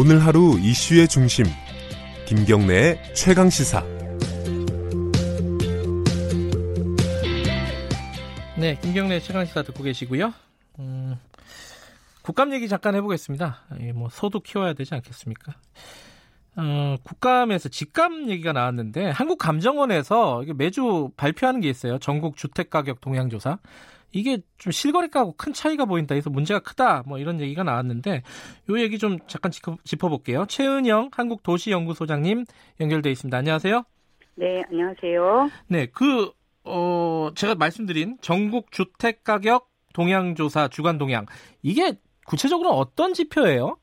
오늘 0.00 0.24
하루 0.24 0.56
이슈의 0.60 1.08
중심 1.08 1.44
김경래의 2.24 3.14
최강 3.16 3.50
시사 3.50 3.84
네, 8.56 8.78
김경래 8.80 9.18
최강 9.18 9.44
시사 9.44 9.64
듣고 9.64 9.82
계시고요. 9.82 10.32
음, 10.78 11.16
국감 12.22 12.52
얘기 12.52 12.68
잠깐 12.68 12.94
해보겠습니다. 12.94 13.58
예, 13.80 13.90
뭐 13.90 14.08
소도 14.08 14.38
키워야 14.38 14.74
되지 14.74 14.94
않겠습니까? 14.94 15.54
어, 16.54 16.96
국감에서 17.02 17.68
집감 17.68 18.30
얘기가 18.30 18.52
나왔는데 18.52 19.10
한국감정원에서 19.10 20.44
매주 20.54 21.10
발표하는 21.16 21.60
게 21.60 21.68
있어요. 21.68 21.98
전국 21.98 22.36
주택가격 22.36 23.00
동향조사. 23.00 23.58
이게 24.12 24.38
좀 24.56 24.72
실거래가하고 24.72 25.34
큰 25.36 25.52
차이가 25.52 25.84
보인다 25.84 26.14
해서 26.14 26.30
문제가 26.30 26.60
크다 26.60 27.02
뭐 27.06 27.18
이런 27.18 27.40
얘기가 27.40 27.62
나왔는데 27.62 28.22
요 28.70 28.80
얘기 28.80 28.98
좀 28.98 29.18
잠깐 29.26 29.50
짚어, 29.50 30.08
볼게요 30.08 30.46
최은영 30.48 31.10
한국도시연구소장님 31.12 32.44
연결돼 32.80 33.10
있습니다. 33.10 33.36
안녕하세요. 33.36 33.84
네, 34.36 34.62
안녕하세요. 34.70 35.50
네, 35.68 35.86
그 35.86 36.30
어, 36.64 37.30
제가 37.34 37.54
말씀드린 37.54 38.18
전국 38.20 38.70
주택 38.70 39.24
가격 39.24 39.68
동향조사 39.94 40.68
주간 40.68 40.98
동향 40.98 41.26
이게 41.62 41.94
구체적으로 42.26 42.70
어떤 42.70 43.14
지표예요? 43.14 43.76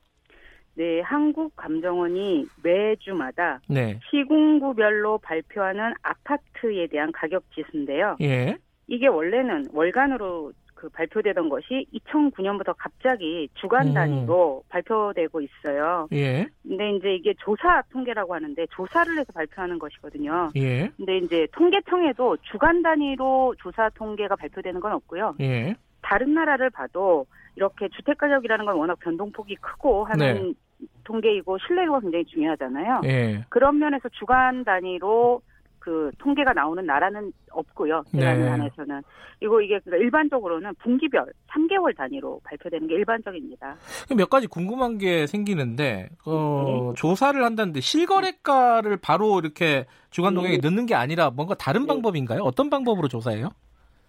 네, 0.74 1.00
한국감정원이 1.00 2.46
매주마다 2.62 3.60
네. 3.68 3.98
시군구별로 4.10 5.18
발표하는 5.18 5.94
아파트에 6.02 6.86
대한 6.88 7.10
가격 7.12 7.44
지수인데요. 7.54 8.16
예. 8.20 8.56
이게 8.88 9.06
원래는 9.06 9.66
월간으로 9.72 10.52
그 10.74 10.88
발표되던 10.90 11.48
것이 11.48 11.86
2009년부터 11.94 12.74
갑자기 12.76 13.48
주간 13.54 13.88
음. 13.88 13.94
단위로 13.94 14.62
음. 14.64 14.68
발표되고 14.68 15.40
있어요. 15.40 16.06
예. 16.12 16.46
근데 16.62 16.90
이제 16.90 17.14
이게 17.14 17.34
조사 17.38 17.82
통계라고 17.90 18.34
하는데 18.34 18.66
조사를 18.70 19.18
해서 19.18 19.32
발표하는 19.32 19.78
것이거든요. 19.78 20.50
예. 20.56 20.90
근데 20.96 21.18
이제 21.18 21.48
통계청에도 21.52 22.36
주간 22.42 22.82
단위로 22.82 23.54
조사 23.58 23.88
통계가 23.94 24.36
발표되는 24.36 24.80
건 24.80 24.92
없고요. 24.92 25.34
예. 25.40 25.74
다른 26.02 26.34
나라를 26.34 26.68
봐도 26.70 27.26
이렇게 27.56 27.88
주택 27.88 28.18
가격이라는 28.18 28.66
건 28.66 28.76
워낙 28.76 28.98
변동폭이 29.00 29.56
크고 29.56 30.04
하는 30.04 30.54
네. 30.78 30.86
통계이고 31.04 31.56
신뢰도가 31.66 32.00
굉장히 32.00 32.26
중요하잖아요. 32.26 33.00
예. 33.04 33.44
그런 33.48 33.78
면에서 33.78 34.10
주간 34.10 34.62
단위로 34.62 35.40
그 35.86 36.10
통계가 36.18 36.52
나오는 36.52 36.84
나라는 36.84 37.32
없고요. 37.52 38.02
제가 38.10 38.34
네. 38.34 38.48
안에서는 38.48 39.02
이거 39.40 39.60
이게 39.60 39.78
그러니까 39.78 40.04
일반적으로는 40.04 40.74
분기별 40.82 41.32
3개월 41.46 41.96
단위로 41.96 42.40
발표되는 42.42 42.88
게 42.88 42.96
일반적입니다. 42.96 43.76
몇 44.16 44.28
가지 44.28 44.48
궁금한 44.48 44.98
게 44.98 45.28
생기는데 45.28 46.08
어, 46.26 46.90
네. 46.92 47.00
조사를 47.00 47.40
한다는데 47.40 47.80
실거래가를 47.80 48.96
바로 48.96 49.38
이렇게 49.38 49.86
주간 50.10 50.34
동향에 50.34 50.58
네. 50.58 50.68
넣는 50.68 50.86
게 50.86 50.96
아니라 50.96 51.30
뭔가 51.30 51.54
다른 51.54 51.82
네. 51.82 51.86
방법인가요? 51.86 52.40
어떤 52.42 52.68
방법으로 52.68 53.06
조사해요? 53.06 53.50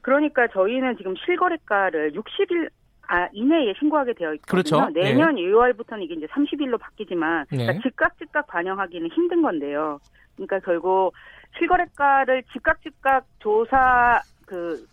그러니까 0.02 0.48
저희는 0.48 0.98
지금 0.98 1.14
실거래가를 1.28 2.14
60일 2.14 2.72
아, 3.10 3.30
이내에 3.34 3.74
신고하게 3.78 4.14
되어 4.14 4.34
있거든요. 4.34 4.48
그렇죠. 4.48 4.90
내년 4.96 5.36
네. 5.36 5.44
2월부터는 5.44 6.02
이게 6.02 6.16
이제 6.16 6.26
30일로 6.26 6.80
바뀌지만 6.80 7.46
네. 7.52 7.58
그러니까 7.58 7.82
즉각 7.84 8.18
즉각 8.18 8.48
반영하기는 8.48 9.12
힘든 9.12 9.44
건데요. 9.44 10.00
그러니까 10.38 10.60
결국 10.60 11.14
실거래가를 11.58 12.44
즉각 12.54 12.82
즉각 12.84 13.26
조사 13.40 14.22
그 14.46 14.86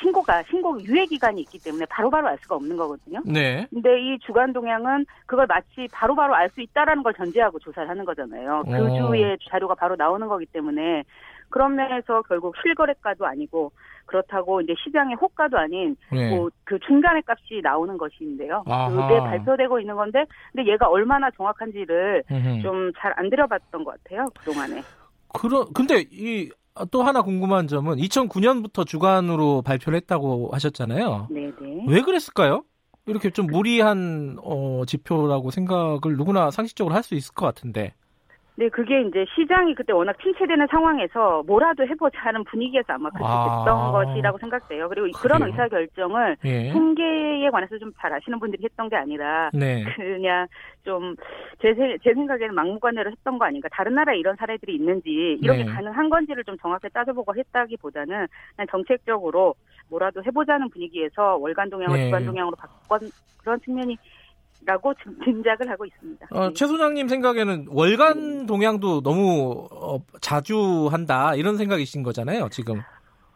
신고가 0.00 0.42
신고 0.44 0.80
유예 0.82 1.04
기간이 1.06 1.42
있기 1.42 1.58
때문에 1.62 1.84
바로 1.90 2.08
바로 2.08 2.26
알 2.28 2.38
수가 2.38 2.54
없는 2.54 2.76
거거든요. 2.78 3.20
네. 3.26 3.66
근데 3.68 4.00
이 4.00 4.18
주간 4.20 4.54
동향은 4.54 5.04
그걸 5.26 5.46
마치 5.46 5.86
바로바로 5.92 6.34
알 6.34 6.48
수 6.48 6.62
있다라는 6.62 7.02
걸 7.02 7.12
전제하고 7.12 7.58
조사를 7.58 7.86
하는 7.88 8.04
거잖아요. 8.06 8.62
그 8.64 8.70
주에 8.96 9.36
자료가 9.50 9.74
바로 9.74 9.94
나오는 9.96 10.26
거기 10.28 10.46
때문에 10.46 11.02
그런 11.50 11.74
면에서 11.74 12.22
결국 12.22 12.54
실거래가도 12.62 13.26
아니고 13.26 13.72
그렇다고 14.06 14.62
이제 14.62 14.74
시장의 14.82 15.16
호가도 15.16 15.58
아닌 15.58 15.94
네. 16.10 16.30
뭐그 16.30 16.78
중간의 16.86 17.22
값이 17.26 17.60
나오는 17.62 17.98
것인데요. 17.98 18.62
그게 18.64 19.18
발표되고 19.18 19.78
있는 19.78 19.94
건데 19.94 20.24
근데 20.54 20.70
얘가 20.72 20.88
얼마나 20.88 21.30
정확한지를 21.32 22.22
좀 22.62 22.92
잘 22.96 23.12
안 23.16 23.28
들여봤던 23.28 23.84
것 23.84 24.02
같아요 24.02 24.26
그 24.38 24.44
동안에. 24.50 24.82
그러 25.34 25.66
근데 25.72 26.04
이 26.10 26.50
또 26.90 27.02
하나 27.02 27.20
궁금한 27.20 27.68
점은 27.68 27.96
2009년부터 27.98 28.86
주간으로 28.86 29.60
발표를 29.60 29.96
했다고 29.98 30.48
하셨잖아요. 30.52 31.28
네네. 31.30 31.84
왜 31.86 32.00
그랬을까요? 32.00 32.64
이렇게 33.06 33.30
좀 33.30 33.46
무리한 33.46 34.38
어, 34.42 34.84
지표라고 34.86 35.50
생각을 35.50 36.16
누구나 36.16 36.50
상식적으로 36.50 36.94
할 36.94 37.02
수 37.02 37.14
있을 37.14 37.34
것 37.34 37.44
같은데. 37.44 37.92
네, 38.54 38.68
그게 38.68 39.00
이제 39.00 39.24
시장이 39.34 39.74
그때 39.74 39.92
워낙 39.92 40.14
침체되는 40.22 40.66
상황에서 40.70 41.42
뭐라도 41.46 41.86
해보자 41.86 42.18
하는 42.20 42.44
분위기에서 42.44 42.92
아마 42.92 43.08
그렇게 43.10 43.26
아. 43.26 43.64
됐던 43.64 43.92
것이라고 43.92 44.38
생각돼요. 44.38 44.88
그리고 44.90 45.06
그래요? 45.18 45.22
그런 45.22 45.42
의사 45.48 45.68
결정을 45.68 46.36
예. 46.44 46.70
통계에 46.72 47.48
관해서 47.50 47.78
좀 47.78 47.92
잘 48.02 48.12
아시는 48.12 48.40
분들이 48.40 48.64
했던 48.64 48.88
게 48.88 48.96
아니라 48.96 49.50
네. 49.52 49.84
그냥 49.96 50.46
좀제 50.84 51.98
제 52.02 52.14
생각에는 52.14 52.52
막무가내로 52.54 53.12
했던 53.12 53.38
거 53.38 53.44
아닌가. 53.44 53.68
다른 53.70 53.94
나라에 53.94 54.18
이런 54.18 54.34
사례들이 54.36 54.74
있는지 54.74 55.38
이렇게 55.40 55.64
네. 55.64 55.70
가능한 55.70 56.10
건지를 56.10 56.42
좀 56.44 56.56
정확히 56.58 56.88
따져보고 56.88 57.34
했다기보다는 57.36 58.26
그냥 58.56 58.66
정책적으로 58.70 59.54
뭐라도 59.88 60.22
해보자는 60.24 60.68
분위기에서 60.70 61.36
월간 61.36 61.70
동향을 61.70 61.96
네. 61.96 62.04
주간 62.06 62.26
동향으로 62.26 62.56
바꾼 62.56 63.08
그런 63.38 63.60
측면이 63.60 63.96
라고 64.64 64.94
짐작을 65.24 65.68
하고 65.68 65.84
있습니다. 65.84 66.26
어, 66.30 66.48
네. 66.48 66.54
최 66.54 66.66
소장님 66.66 67.08
생각에는 67.08 67.66
월간 67.68 68.46
동향도 68.46 69.02
너무 69.02 69.66
어, 69.72 69.98
자주 70.20 70.88
한다 70.90 71.34
이런 71.34 71.56
생각이신 71.56 72.02
거잖아요, 72.02 72.48
지금. 72.50 72.80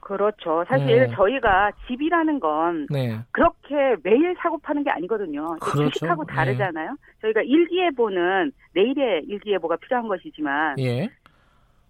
그렇죠. 0.01 0.65
사실 0.69 0.87
네. 0.87 1.09
저희가 1.17 1.73
집이라는 1.89 2.39
건 2.39 2.87
네. 2.91 3.19
그렇게 3.33 3.97
매일 4.05 4.37
사고 4.39 4.57
파는 4.59 4.85
게 4.85 4.91
아니거든요. 4.91 5.57
그렇죠. 5.61 5.91
주식하고 5.91 6.25
네. 6.25 6.33
다르잖아요. 6.33 6.91
네. 6.91 6.97
저희가 7.23 7.43
일기예보는 7.43 8.53
내일의 8.73 9.25
일기예보가 9.27 9.77
필요한 9.77 10.07
것이지만 10.07 10.79
예. 10.79 11.09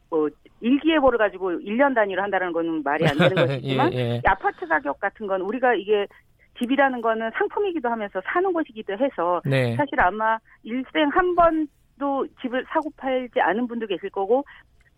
뭐 0.09 0.31
일기예보를 0.63 1.19
가지고 1.19 1.51
1년 1.51 1.95
단위로 1.95 2.23
한다는 2.23 2.53
거는 2.53 2.83
말이 2.83 3.07
안 3.07 3.19
되는 3.19 3.35
것이지만 3.35 3.93
예, 3.93 3.99
예. 3.99 4.23
아파트 4.25 4.67
가격 4.67 4.99
같은 4.99 5.27
건 5.27 5.43
우리가 5.43 5.75
이게 5.75 6.07
집이라는 6.59 7.01
거는 7.01 7.31
상품이기도 7.35 7.89
하면서 7.89 8.21
사는 8.25 8.53
곳이기도 8.53 8.95
해서 8.95 9.41
네. 9.45 9.77
사실 9.77 10.01
아마 10.01 10.39
일생 10.63 11.09
한 11.09 11.35
번도 11.35 12.27
집을 12.41 12.65
사고 12.69 12.91
팔지 12.97 13.41
않은 13.41 13.67
분도 13.67 13.87
계실 13.87 14.11
거고 14.11 14.45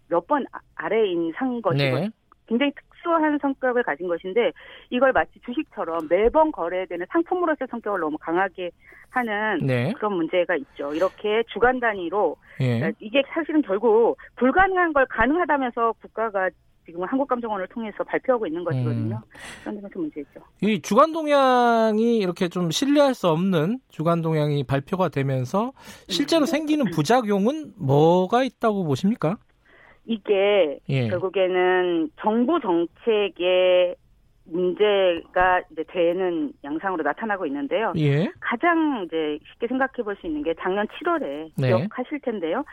몇 0.08 0.26
번 0.26 0.44
아, 0.52 0.58
아래인 0.74 1.32
상인 1.36 1.60
것이고 1.62 2.00
네. 2.00 2.10
굉장히 2.46 2.72
특수한 2.72 3.38
성격을 3.41 3.82
가진 3.82 4.08
것인데 4.08 4.52
이걸 4.91 5.12
마치 5.12 5.38
주식처럼 5.41 6.08
매번 6.08 6.50
거래되는 6.50 7.06
상품으로서의 7.10 7.69
성격을 7.70 8.00
너무 8.00 8.16
강하게 8.19 8.70
하는 9.10 9.58
네. 9.66 9.92
그런 9.92 10.14
문제가 10.14 10.56
있죠. 10.56 10.92
이렇게 10.94 11.42
주간 11.48 11.78
단위로 11.80 12.36
예. 12.60 12.78
그러니까 12.78 12.98
이게 13.00 13.22
사실은 13.28 13.62
결국 13.62 14.16
불가능한 14.36 14.92
걸 14.92 15.06
가능하다면서 15.06 15.92
국가가 16.00 16.48
지금 16.88 17.04
한국감정원을 17.04 17.66
통해서 17.69 18.03
발표하고 18.03 18.47
있는 18.47 18.65
것이거든요. 18.65 19.16
음. 19.16 19.31
그런 19.60 19.75
점에서 19.76 19.99
문제죠. 19.99 20.41
이 20.62 20.81
주간 20.81 21.12
동향이 21.12 22.16
이렇게 22.16 22.49
좀 22.49 22.71
신뢰할 22.71 23.12
수 23.15 23.28
없는 23.28 23.81
주간 23.91 24.22
동향이 24.22 24.65
발표가 24.65 25.10
되면서 25.10 25.72
실제로 26.09 26.47
네. 26.47 26.50
생기는 26.53 26.87
부작용은 26.91 27.75
뭐가 27.76 28.43
있다고 28.43 28.84
보십니까? 28.84 29.37
이게 30.06 30.78
예. 30.88 31.09
결국에는 31.09 32.09
정부 32.22 32.59
정책의 32.59 33.94
문제가 34.47 35.61
이제 35.70 35.84
되는 35.88 36.50
양상으로 36.64 37.02
나타나고 37.02 37.44
있는데요. 37.44 37.93
예. 37.99 38.32
가장 38.41 39.02
이제 39.05 39.38
쉽게 39.52 39.67
생각해 39.67 40.02
볼 40.02 40.17
수 40.17 40.26
있는 40.26 40.43
게 40.43 40.55
작년 40.58 40.87
7월에 40.87 41.50
네. 41.58 41.69
기억하실 41.69 42.20
텐데요. 42.20 42.64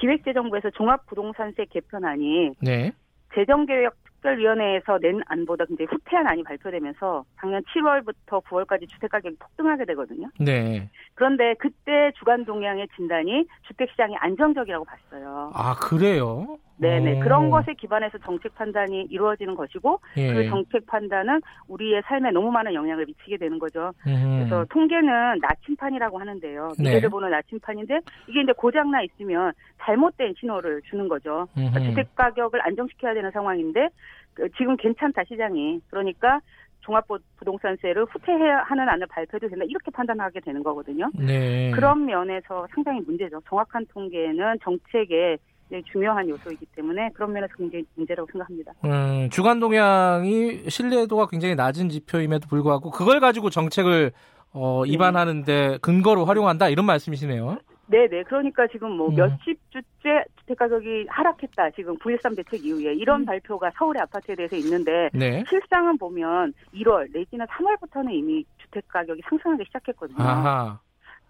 기획재정부에서 0.00 0.70
종합부동산세 0.70 1.66
개편안이 1.66 2.52
네. 2.62 2.92
재정계획 3.34 3.92
특별위원회에서 4.22 4.98
낸 4.98 5.20
안보다 5.26 5.64
굉장히 5.66 5.88
후퇴한 5.90 6.26
안이 6.26 6.44
발표되면서 6.44 7.24
작년 7.40 7.62
7월부터 7.64 8.42
9월까지 8.44 8.88
주택 8.88 9.10
가격이 9.10 9.36
폭등하게 9.38 9.84
되거든요. 9.86 10.28
네. 10.38 10.88
그런데 11.14 11.54
그때 11.58 12.12
주간 12.18 12.44
동향의 12.44 12.88
진단이 12.96 13.46
주택 13.66 13.90
시장이 13.90 14.16
안정적이라고 14.16 14.84
봤어요. 14.84 15.50
아 15.54 15.74
그래요? 15.74 16.58
네네. 16.82 17.18
오. 17.18 17.20
그런 17.20 17.50
것에 17.50 17.74
기반해서 17.74 18.18
정책 18.18 18.54
판단이 18.54 19.06
이루어지는 19.10 19.54
것이고 19.54 20.00
예. 20.16 20.34
그 20.34 20.48
정책 20.48 20.86
판단은 20.86 21.40
우리의 21.68 22.02
삶에 22.04 22.30
너무 22.32 22.50
많은 22.50 22.74
영향을 22.74 23.06
미치게 23.06 23.36
되는 23.38 23.58
거죠. 23.58 23.92
음. 24.06 24.38
그래서 24.38 24.64
통계는 24.70 25.38
나침판이라고 25.40 26.18
하는데요. 26.18 26.72
네. 26.78 26.84
미래를 26.84 27.02
네. 27.02 27.08
보는 27.08 27.30
나침판인데 27.30 28.00
이게 28.28 28.42
이제 28.42 28.52
고장나 28.52 29.02
있으면 29.02 29.52
잘못된 29.80 30.34
신호를 30.38 30.82
주는 30.90 31.08
거죠. 31.08 31.46
그러니까 31.54 31.80
주택 31.80 32.14
가격을 32.14 32.60
안정시켜야 32.66 33.14
되는 33.14 33.30
상황인데 33.30 33.88
그 34.34 34.48
지금 34.56 34.76
괜찮다 34.76 35.24
시장이. 35.24 35.80
그러니까 35.90 36.40
종합부동산세를 36.80 38.06
후퇴하는 38.06 38.88
안을 38.88 39.06
발표해도 39.06 39.48
된다 39.48 39.64
이렇게 39.68 39.90
판단하게 39.90 40.40
되는 40.40 40.62
거거든요. 40.62 41.10
네. 41.14 41.70
그런 41.70 42.04
면에서 42.06 42.66
상당히 42.74 43.00
문제죠. 43.00 43.40
정확한 43.48 43.86
통계는 43.86 44.58
정책의 44.62 45.38
중요한 45.90 46.28
요소이기 46.28 46.66
때문에 46.74 47.10
그런 47.14 47.32
면에서 47.32 47.54
굉장히 47.56 47.84
문제라고 47.94 48.28
생각합니다. 48.30 48.72
음, 48.84 49.28
주간 49.30 49.60
동향이 49.60 50.68
신뢰도가 50.68 51.28
굉장히 51.28 51.54
낮은 51.54 51.88
지표임에도 51.88 52.48
불구하고 52.48 52.90
그걸 52.90 53.20
가지고 53.20 53.48
정책을 53.48 54.12
어, 54.54 54.84
입안하는데 54.84 55.78
근거로 55.80 56.26
활용한다 56.26 56.68
이런 56.68 56.84
말씀이시네요. 56.84 57.56
네네. 57.86 58.24
그러니까 58.24 58.66
지금 58.68 58.92
뭐 58.92 59.08
음. 59.08 59.16
몇십 59.16 59.58
주째 59.70 60.24
주택 60.38 60.58
가격이 60.58 61.06
하락했다. 61.08 61.70
지금 61.70 61.96
9.13 61.98 62.36
대책 62.36 62.64
이후에 62.64 62.94
이런 62.94 63.20
음. 63.20 63.26
발표가 63.26 63.70
서울의 63.76 64.02
아파트에 64.02 64.34
대해서 64.34 64.56
있는데 64.56 65.10
네. 65.12 65.44
실상은 65.48 65.98
보면 65.98 66.54
1월 66.74 67.12
내지는 67.12 67.46
3월부터는 67.46 68.12
이미 68.12 68.44
주택 68.58 68.88
가격이 68.88 69.22
상승하기 69.28 69.64
시작했거든요. 69.66 70.22
아하. 70.22 70.80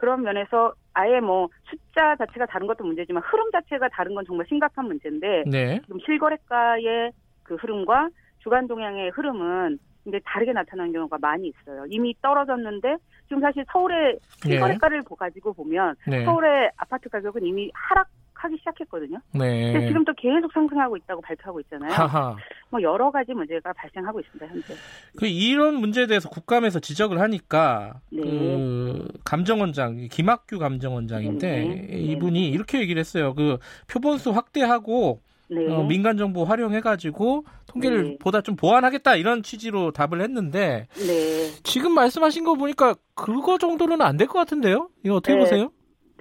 그런 0.03 0.23
면에서 0.23 0.75
아예 0.95 1.21
뭐 1.21 1.49
숫자 1.71 2.17
자체가 2.17 2.47
다른 2.47 2.67
것도 2.67 2.83
문제지만 2.83 3.23
흐름 3.23 3.53
자체가 3.53 3.89
다른 3.91 4.17
건 4.17 4.25
정말 4.27 4.45
심각한 4.49 4.87
문제인데 4.87 5.45
네. 5.47 5.81
지금 5.83 6.01
실거래가의 6.01 7.13
그 7.45 7.55
흐름과 7.55 8.09
주간 8.39 8.67
동향의 8.67 9.11
흐름은 9.11 9.79
근데 10.03 10.19
다르게 10.25 10.53
나타나는 10.53 10.93
경우가 10.93 11.19
많이 11.21 11.47
있어요. 11.47 11.85
이미 11.89 12.17
떨어졌는데 12.21 12.97
지금 13.29 13.41
사실 13.43 13.65
서울의 13.71 14.19
실거래가를 14.45 15.03
네. 15.03 15.15
가지고 15.17 15.53
보면 15.53 15.95
네. 16.09 16.25
서울의 16.25 16.73
아파트 16.79 17.09
가격은 17.09 17.47
이미 17.47 17.71
하락 17.73 18.09
하기 18.43 18.57
시작했거든요. 18.59 19.19
네. 19.33 19.73
근데 19.73 19.87
지금 19.89 20.05
또 20.05 20.13
계속 20.15 20.53
상승하고 20.53 20.97
있다고 20.97 21.21
발표하고 21.21 21.61
있잖아요. 21.61 21.93
하하. 21.93 22.37
뭐 22.71 22.83
여러 22.83 23.11
가지 23.11 23.33
문제가 23.33 23.73
발생하고 23.73 24.21
있습니다 24.21 24.47
현재. 24.47 24.75
그 25.17 25.27
이런 25.27 25.77
문제에 25.77 26.07
대해서 26.07 26.29
국감에서 26.29 26.81
지적을 26.81 27.21
하니까 27.21 28.01
네. 28.11 28.23
그 28.23 29.09
감정원장 29.25 30.09
김학규 30.11 30.59
감정원장인데 30.59 31.49
네. 31.49 31.87
네. 31.91 31.99
이분이 31.99 32.49
이렇게 32.49 32.81
얘기를 32.81 32.99
했어요. 33.01 33.35
그 33.35 33.59
표본수 33.87 34.31
확대하고 34.31 35.21
네. 35.49 35.71
어, 35.71 35.83
민간 35.85 36.17
정보 36.17 36.45
활용해 36.45 36.81
가지고 36.81 37.45
통계를 37.67 38.05
네. 38.05 38.17
보다 38.19 38.41
좀 38.41 38.57
보완하겠다 38.57 39.17
이런 39.17 39.43
취지로 39.43 39.91
답을 39.93 40.23
했는데 40.23 40.89
네. 40.95 41.51
지금 41.63 41.93
말씀하신 41.93 42.45
거 42.45 42.55
보니까 42.55 42.95
그거 43.15 43.59
정도는 43.59 44.01
안 44.01 44.17
될 44.17 44.27
것 44.29 44.39
같은데요? 44.39 44.89
이거 45.05 45.17
어떻게 45.17 45.35
네. 45.35 45.41
보세요? 45.41 45.71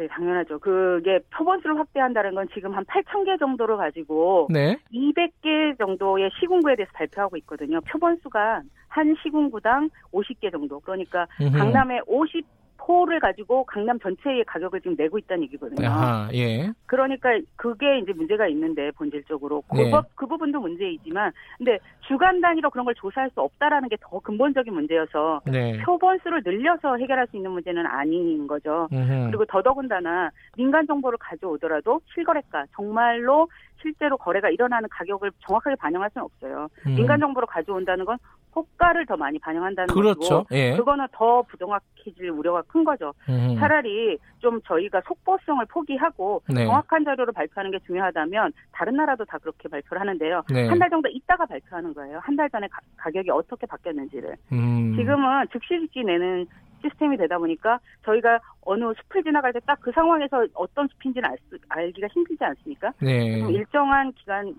네, 0.01 0.07
당연하죠. 0.07 0.57
그게 0.57 1.19
표본수를 1.29 1.77
확대한다는 1.77 2.33
건 2.33 2.47
지금 2.55 2.73
한 2.73 2.83
8천 2.85 3.23
개 3.23 3.37
정도로 3.37 3.77
가지고 3.77 4.47
네. 4.49 4.75
200개 4.91 5.77
정도의 5.77 6.31
시군구에 6.39 6.75
대해서 6.75 6.91
발표하고 6.95 7.37
있거든요. 7.37 7.79
표본수가 7.81 8.63
한 8.87 9.15
시군구당 9.21 9.91
50개 10.11 10.51
정도. 10.51 10.79
그러니까 10.79 11.27
음흠. 11.39 11.55
강남에 11.55 11.99
50 12.07 12.43
포를 12.85 13.19
가지고 13.19 13.63
강남 13.65 13.99
전체의 13.99 14.43
가격을 14.45 14.81
지금 14.81 14.95
내고 14.97 15.17
있다는 15.17 15.43
얘기거든요. 15.43 15.87
아하, 15.87 16.29
예. 16.33 16.71
그러니까 16.87 17.29
그게 17.55 17.99
이제 17.99 18.11
문제가 18.13 18.47
있는데 18.47 18.91
본질적으로 18.91 19.61
그, 19.69 19.77
네. 19.77 19.91
그 20.15 20.25
부분도 20.25 20.59
문제이지만 20.59 21.31
근데 21.57 21.77
주간 22.07 22.41
단위로 22.41 22.69
그런 22.69 22.85
걸 22.85 22.95
조사할 22.95 23.29
수 23.31 23.41
없다라는 23.41 23.89
게 23.89 23.97
더 24.01 24.19
근본적인 24.19 24.73
문제여서 24.73 25.41
네. 25.45 25.77
표본 25.83 26.19
수를 26.23 26.41
늘려서 26.43 26.97
해결할 26.97 27.27
수 27.27 27.37
있는 27.37 27.51
문제는 27.51 27.85
아닌 27.85 28.47
거죠. 28.47 28.89
음흠. 28.91 29.27
그리고 29.27 29.45
더더군다나 29.45 30.31
민간 30.57 30.85
정보를 30.87 31.17
가져오더라도 31.19 32.01
실거래가 32.13 32.65
정말로 32.75 33.47
실제로 33.81 34.17
거래가 34.17 34.49
일어나는 34.49 34.89
가격을 34.89 35.31
정확하게 35.47 35.75
반영할 35.75 36.09
수는 36.11 36.25
없어요. 36.25 36.67
음. 36.85 36.95
민간 36.95 37.19
정보를 37.19 37.47
가져온다는 37.47 38.05
건 38.05 38.17
호가를 38.55 39.05
더 39.05 39.15
많이 39.17 39.39
반영한다는 39.39 39.93
그렇죠. 39.93 40.43
거고 40.43 40.45
예. 40.51 40.75
그거는 40.75 41.07
더 41.13 41.41
부정확해질 41.43 42.29
우려가 42.31 42.61
큰 42.63 42.83
거죠. 42.83 43.13
음. 43.29 43.55
차라리 43.57 44.17
좀 44.39 44.61
저희가 44.63 45.01
속보성을 45.07 45.63
포기하고 45.67 46.41
네. 46.49 46.65
정확한 46.65 47.05
자료를 47.05 47.33
발표하는 47.33 47.71
게 47.71 47.79
중요하다면 47.85 48.51
다른 48.71 48.95
나라도 48.95 49.23
다 49.25 49.37
그렇게 49.37 49.69
발표를 49.69 50.01
하는데요. 50.01 50.43
네. 50.53 50.67
한달 50.67 50.89
정도 50.89 51.07
있다가 51.09 51.45
발표하는 51.45 51.93
거예요. 51.93 52.19
한 52.23 52.35
달 52.35 52.49
전에 52.49 52.67
가, 52.67 52.79
격이 53.11 53.29
어떻게 53.29 53.65
바뀌었는지를. 53.67 54.35
음. 54.51 54.95
지금은 54.97 55.45
즉시 55.51 55.79
즉시 55.81 56.03
내는 56.03 56.47
시스템이 56.81 57.15
되다 57.17 57.37
보니까 57.37 57.79
저희가 58.03 58.39
어느 58.63 58.83
숲을 58.95 59.23
지나갈 59.23 59.53
때 59.53 59.59
딱 59.59 59.77
그 59.81 59.91
상황에서 59.91 60.45
어떤 60.55 60.87
숲인지는 60.87 61.29
알 61.29 61.37
수, 61.49 61.57
알기가 61.69 62.07
힘들지 62.07 62.43
않습니까? 62.43 62.91
네. 62.99 63.39
일정한 63.51 64.11
기간 64.13 64.53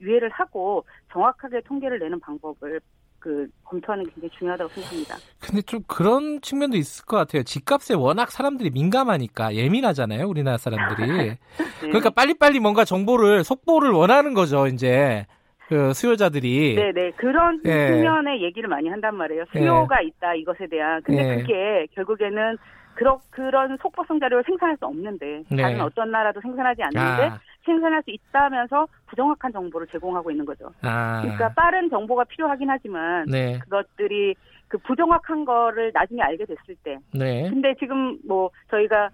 유예를 0.00 0.30
하고 0.30 0.84
정확하게 1.12 1.62
통계를 1.62 1.98
내는 1.98 2.20
방법을 2.20 2.80
그 3.18 3.48
검토하는 3.64 4.04
게 4.04 4.10
굉장히 4.12 4.30
중요하다고 4.38 4.70
생각합니다. 4.70 5.16
근데 5.40 5.62
좀 5.62 5.80
그런 5.86 6.40
측면도 6.40 6.76
있을 6.76 7.04
것 7.04 7.16
같아요. 7.16 7.42
집값에 7.42 7.94
워낙 7.94 8.30
사람들이 8.30 8.70
민감하니까 8.70 9.54
예민하잖아요, 9.54 10.28
우리나라 10.28 10.56
사람들이. 10.56 11.06
네. 11.18 11.38
그러니까 11.80 12.10
빨리빨리 12.10 12.60
뭔가 12.60 12.84
정보를 12.84 13.42
속보를 13.44 13.90
원하는 13.90 14.34
거죠, 14.34 14.66
이제. 14.66 15.26
그 15.68 15.92
수요자들이 15.92 16.76
네네 16.76 17.10
그런 17.16 17.60
예. 17.66 17.88
측면의 17.88 18.42
얘기를 18.42 18.70
많이 18.70 18.88
한단 18.88 19.14
말이에요. 19.14 19.44
수요가 19.52 20.02
예. 20.02 20.06
있다 20.06 20.34
이것에 20.34 20.66
대한 20.66 21.02
근데 21.02 21.22
예. 21.22 21.36
그게 21.36 21.86
결국에는 21.94 22.56
그런 22.94 23.18
그런 23.28 23.76
속보성 23.82 24.18
자료를 24.18 24.44
생산할 24.46 24.78
수 24.78 24.86
없는데 24.86 25.42
네. 25.50 25.62
다른 25.62 25.80
어떤 25.82 26.10
나라도 26.10 26.40
생산하지 26.40 26.82
않는데 26.84 27.22
아. 27.28 27.38
생산할 27.68 28.02
수 28.02 28.10
있다면서 28.10 28.86
부정확한 29.06 29.52
정보를 29.52 29.86
제공하고 29.88 30.30
있는 30.30 30.44
거죠. 30.44 30.70
아. 30.82 31.20
그러니까 31.22 31.52
빠른 31.54 31.88
정보가 31.88 32.24
필요하긴 32.24 32.68
하지만 32.68 33.26
네. 33.26 33.58
그것들이 33.60 34.34
그 34.66 34.78
부정확한 34.78 35.44
거를 35.44 35.90
나중에 35.94 36.20
알게 36.22 36.44
됐을 36.44 36.74
때. 36.82 36.98
네. 37.14 37.48
근데 37.48 37.74
지금 37.78 38.18
뭐 38.26 38.50
저희가 38.70 39.10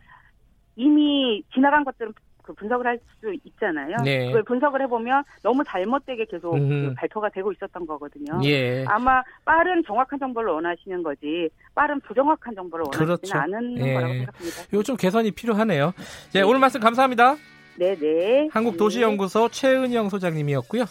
이미 0.77 1.43
지나간 1.53 1.85
것들은 1.85 2.13
그 2.43 2.53
분석을 2.55 2.87
할 2.87 2.99
수 3.25 3.35
있잖아요. 3.45 3.97
네. 4.05 4.27
그걸 4.27 4.43
분석을 4.43 4.83
해보면 4.83 5.25
너무 5.43 5.65
잘못되게 5.65 6.27
계속 6.27 6.53
그 6.53 6.93
발표가 6.97 7.31
되고 7.31 7.51
있었던 7.53 7.87
거거든요. 7.87 8.39
예. 8.45 8.85
아마 8.87 9.23
빠른 9.45 9.83
정확한 9.85 10.19
정보를 10.19 10.53
원하시는 10.53 11.03
거지 11.03 11.49
빠른 11.75 11.99
부정확한 12.01 12.55
정보를 12.55 12.85
원하시는 12.85 13.07
그렇죠. 13.07 13.39
않은 13.39 13.79
예. 13.79 13.95
거라고 13.95 14.13
생각합니다. 14.13 14.83
좀 14.85 14.97
개선이 14.97 15.31
필요하네요. 15.31 15.95
네, 16.35 16.43
오늘 16.43 16.61
말씀 16.61 16.81
감사합니다. 16.81 17.37
네네. 17.77 18.49
한국도시연구소 18.53 19.49
최은영 19.49 20.09
소장님이었고요. 20.11 20.85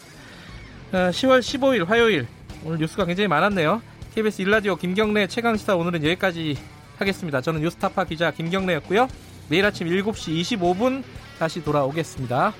10월 0.92 1.38
어, 1.38 1.40
15일 1.40 1.86
화요일 1.86 2.28
오늘 2.66 2.78
뉴스가 2.80 3.06
굉장히 3.06 3.28
많았네요. 3.28 3.82
KBS 4.14 4.44
일라디오 4.44 4.76
김경래 4.76 5.28
최강시사 5.28 5.76
오늘은 5.76 6.04
여기까지 6.04 6.56
하겠습니다. 6.98 7.42
저는 7.42 7.62
뉴스타파 7.62 8.04
기자 8.06 8.32
김경래였고요. 8.32 9.08
내일 9.50 9.66
아침 9.66 9.88
7시 9.88 10.42
25분 10.42 11.04
다시 11.40 11.64
돌아오겠습니다. 11.64 12.54